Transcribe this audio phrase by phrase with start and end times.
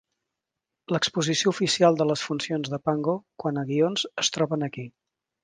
[0.95, 3.15] L'exposició oficial de les funcions de Pango
[3.45, 4.89] quant a guions es troben aquí.